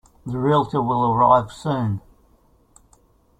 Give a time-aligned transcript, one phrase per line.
[0.25, 2.01] The Realtor will arrive soon.